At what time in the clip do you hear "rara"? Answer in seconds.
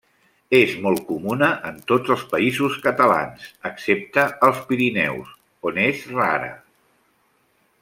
6.17-6.53